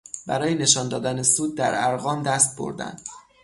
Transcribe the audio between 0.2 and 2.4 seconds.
برای نشان دادن سود در ارقام